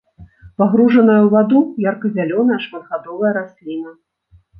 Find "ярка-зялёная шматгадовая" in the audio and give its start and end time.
1.91-3.31